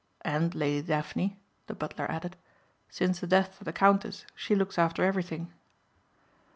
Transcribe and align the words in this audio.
"And 0.25 0.55
Lady 0.55 0.81
Daphne," 0.87 1.37
the 1.67 1.75
butler 1.75 2.09
added. 2.09 2.35
"Since 2.89 3.19
the 3.19 3.27
death 3.27 3.61
of 3.61 3.65
the 3.65 3.71
Countess 3.71 4.25
she 4.35 4.55
looks 4.55 4.79
after 4.79 5.03
everything." 5.03 5.53